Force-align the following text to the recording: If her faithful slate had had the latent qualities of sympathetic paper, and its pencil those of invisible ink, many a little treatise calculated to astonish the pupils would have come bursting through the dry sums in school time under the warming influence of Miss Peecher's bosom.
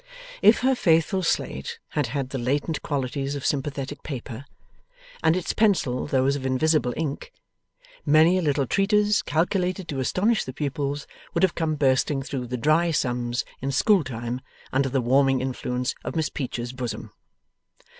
If 0.41 0.61
her 0.61 0.73
faithful 0.73 1.21
slate 1.21 1.77
had 1.89 2.07
had 2.07 2.29
the 2.29 2.39
latent 2.39 2.81
qualities 2.81 3.35
of 3.35 3.45
sympathetic 3.45 4.01
paper, 4.01 4.45
and 5.23 5.35
its 5.35 5.53
pencil 5.53 6.07
those 6.07 6.35
of 6.35 6.43
invisible 6.43 6.91
ink, 6.97 7.31
many 8.03 8.39
a 8.39 8.41
little 8.41 8.65
treatise 8.65 9.21
calculated 9.21 9.87
to 9.89 9.99
astonish 9.99 10.43
the 10.43 10.53
pupils 10.53 11.05
would 11.35 11.43
have 11.43 11.53
come 11.53 11.75
bursting 11.75 12.23
through 12.23 12.47
the 12.47 12.57
dry 12.57 12.89
sums 12.89 13.45
in 13.61 13.71
school 13.71 14.03
time 14.03 14.41
under 14.73 14.89
the 14.89 15.01
warming 15.01 15.39
influence 15.39 15.93
of 16.03 16.15
Miss 16.15 16.29
Peecher's 16.29 16.73
bosom. 16.73 17.11